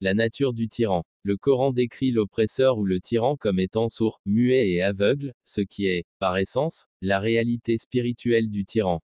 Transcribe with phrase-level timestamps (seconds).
[0.00, 1.04] La nature du tyran.
[1.24, 5.86] Le Coran décrit l'oppresseur ou le tyran comme étant sourd, muet et aveugle, ce qui
[5.86, 9.02] est, par essence, la réalité spirituelle du tyran.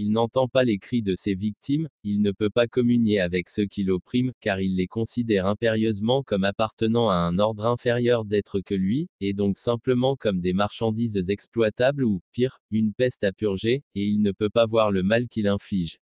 [0.00, 3.66] Il n'entend pas les cris de ses victimes, il ne peut pas communier avec ceux
[3.66, 8.74] qui l'oppriment, car il les considère impérieusement comme appartenant à un ordre inférieur d'être que
[8.74, 14.04] lui, et donc simplement comme des marchandises exploitables ou, pire, une peste à purger, et
[14.04, 16.00] il ne peut pas voir le mal qu'il inflige.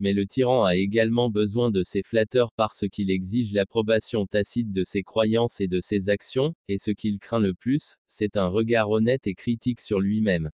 [0.00, 4.84] Mais le tyran a également besoin de ses flatteurs parce qu'il exige l'approbation tacite de
[4.84, 8.90] ses croyances et de ses actions, et ce qu'il craint le plus, c'est un regard
[8.90, 10.50] honnête et critique sur lui-même.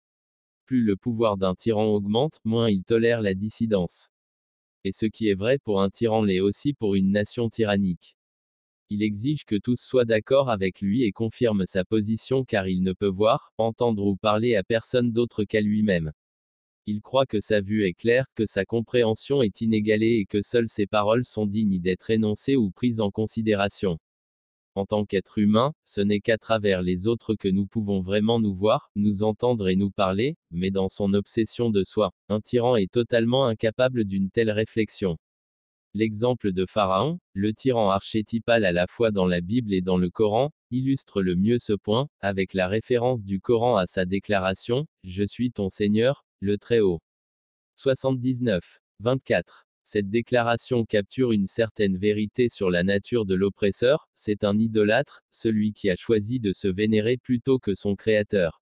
[0.66, 4.09] Plus le pouvoir d'un tyran augmente, moins il tolère la dissidence.
[4.84, 8.16] Et ce qui est vrai pour un tyran l'est aussi pour une nation tyrannique.
[8.91, 12.93] Il exige que tous soient d'accord avec lui et confirment sa position car il ne
[12.93, 16.12] peut voir, entendre ou parler à personne d'autre qu'à lui-même.
[16.87, 20.69] Il croit que sa vue est claire, que sa compréhension est inégalée et que seules
[20.69, 23.98] ses paroles sont dignes d'être énoncées ou prises en considération.
[24.74, 28.55] En tant qu'être humain, ce n'est qu'à travers les autres que nous pouvons vraiment nous
[28.55, 32.93] voir, nous entendre et nous parler, mais dans son obsession de soi, un tyran est
[32.93, 35.16] totalement incapable d'une telle réflexion.
[35.95, 40.10] L'exemple de Pharaon, le tyran archétypal à la fois dans la Bible et dans le
[40.10, 45.24] Coran, illustre le mieux ce point, avec la référence du Coran à sa déclaration, Je
[45.24, 47.00] suis ton Seigneur, le Très-Haut.
[47.76, 48.62] 79.
[49.00, 49.66] 24.
[49.84, 55.72] Cette déclaration capture une certaine vérité sur la nature de l'oppresseur, c'est un idolâtre, celui
[55.72, 58.60] qui a choisi de se vénérer plutôt que son créateur.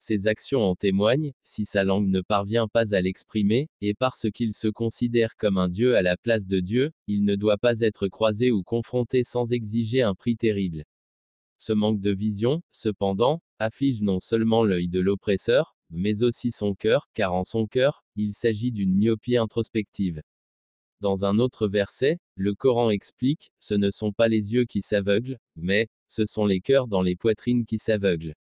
[0.00, 4.52] Ses actions en témoignent, si sa langue ne parvient pas à l'exprimer, et parce qu'il
[4.52, 8.08] se considère comme un Dieu à la place de Dieu, il ne doit pas être
[8.08, 10.84] croisé ou confronté sans exiger un prix terrible.
[11.60, 17.08] Ce manque de vision, cependant, afflige non seulement l'œil de l'oppresseur, mais aussi son cœur,
[17.14, 20.22] car en son cœur, il s'agit d'une myopie introspective.
[21.00, 25.38] Dans un autre verset, le Coran explique, ce ne sont pas les yeux qui s'aveuglent,
[25.54, 28.34] mais, ce sont les cœurs dans les poitrines qui s'aveuglent.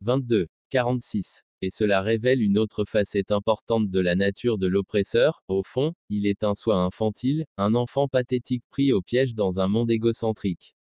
[0.00, 0.48] 22.
[0.70, 1.42] 46.
[1.62, 6.26] Et cela révèle une autre facette importante de la nature de l'oppresseur, au fond, il
[6.26, 10.75] est un soi infantile, un enfant pathétique pris au piège dans un monde égocentrique.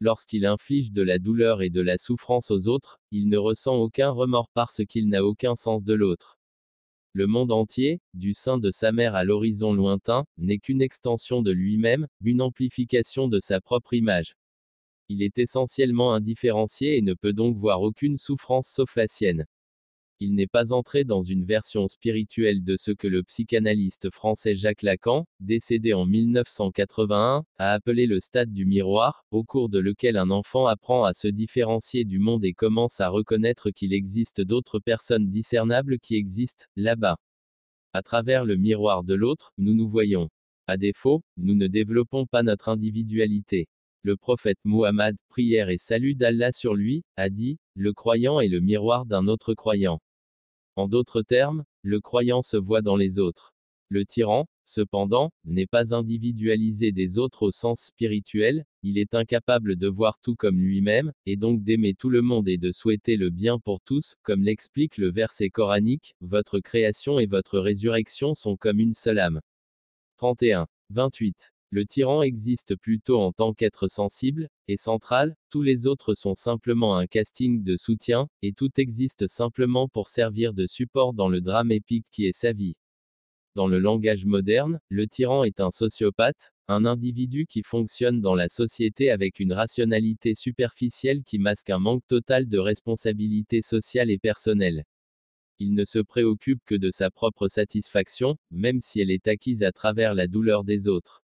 [0.00, 4.10] Lorsqu'il inflige de la douleur et de la souffrance aux autres, il ne ressent aucun
[4.10, 6.38] remords parce qu'il n'a aucun sens de l'autre.
[7.14, 11.50] Le monde entier, du sein de sa mère à l'horizon lointain, n'est qu'une extension de
[11.50, 14.36] lui-même, une amplification de sa propre image.
[15.08, 19.46] Il est essentiellement indifférencié et ne peut donc voir aucune souffrance sauf la sienne.
[20.20, 24.82] Il n'est pas entré dans une version spirituelle de ce que le psychanalyste français Jacques
[24.82, 30.30] Lacan, décédé en 1981, a appelé le stade du miroir, au cours de lequel un
[30.30, 35.30] enfant apprend à se différencier du monde et commence à reconnaître qu'il existe d'autres personnes
[35.30, 37.16] discernables qui existent, là-bas.
[37.92, 40.28] À travers le miroir de l'autre, nous nous voyons.
[40.66, 43.68] À défaut, nous ne développons pas notre individualité.
[44.02, 48.58] Le prophète Muhammad, prière et salut d'Allah sur lui, a dit, le croyant est le
[48.58, 50.00] miroir d'un autre croyant.
[50.78, 53.52] En d'autres termes, le croyant se voit dans les autres.
[53.88, 59.88] Le tyran, cependant, n'est pas individualisé des autres au sens spirituel, il est incapable de
[59.88, 63.58] voir tout comme lui-même, et donc d'aimer tout le monde et de souhaiter le bien
[63.58, 68.94] pour tous, comme l'explique le verset coranique, votre création et votre résurrection sont comme une
[68.94, 69.40] seule âme.
[70.18, 70.68] 31.
[70.90, 71.50] 28.
[71.70, 76.96] Le tyran existe plutôt en tant qu'être sensible, et central, tous les autres sont simplement
[76.96, 81.70] un casting de soutien, et tout existe simplement pour servir de support dans le drame
[81.70, 82.74] épique qui est sa vie.
[83.54, 88.48] Dans le langage moderne, le tyran est un sociopathe, un individu qui fonctionne dans la
[88.48, 94.84] société avec une rationalité superficielle qui masque un manque total de responsabilité sociale et personnelle.
[95.58, 99.72] Il ne se préoccupe que de sa propre satisfaction, même si elle est acquise à
[99.72, 101.22] travers la douleur des autres.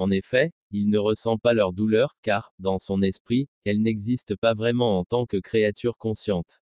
[0.00, 4.54] En effet, il ne ressent pas leur douleur, car, dans son esprit, elle n'existe pas
[4.54, 6.62] vraiment en tant que créature consciente.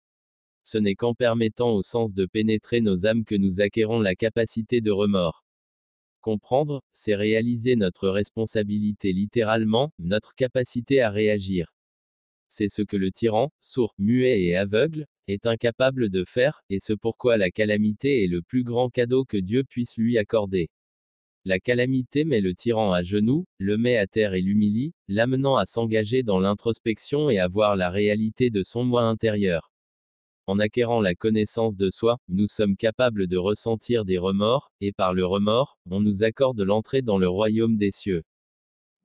[0.66, 4.82] Ce n'est qu'en permettant au sens de pénétrer nos âmes que nous acquérons la capacité
[4.82, 5.46] de remords.
[6.22, 11.72] Comprendre, c'est réaliser notre responsabilité littéralement, notre capacité à réagir.
[12.50, 16.94] C'est ce que le tyran, sourd, muet et aveugle, est incapable de faire, et ce
[16.94, 20.72] pourquoi la calamité est le plus grand cadeau que Dieu puisse lui accorder.
[21.46, 25.66] La calamité met le tyran à genoux, le met à terre et l'humilie, l'amenant à
[25.66, 29.72] s'engager dans l'introspection et à voir la réalité de son moi intérieur.
[30.48, 35.14] En acquérant la connaissance de soi, nous sommes capables de ressentir des remords, et par
[35.14, 38.24] le remords, on nous accorde l'entrée dans le royaume des cieux.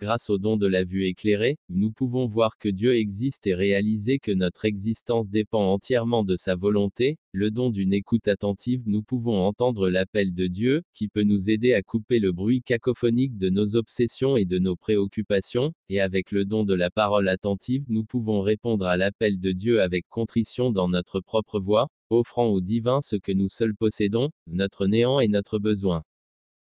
[0.00, 4.18] Grâce au don de la vue éclairée, nous pouvons voir que Dieu existe et réaliser
[4.18, 7.16] que notre existence dépend entièrement de sa volonté.
[7.32, 11.74] Le don d'une écoute attentive, nous pouvons entendre l'appel de Dieu, qui peut nous aider
[11.74, 16.44] à couper le bruit cacophonique de nos obsessions et de nos préoccupations, et avec le
[16.44, 20.88] don de la parole attentive, nous pouvons répondre à l'appel de Dieu avec contrition dans
[20.88, 25.60] notre propre voix, offrant au divin ce que nous seuls possédons, notre néant et notre
[25.60, 26.02] besoin.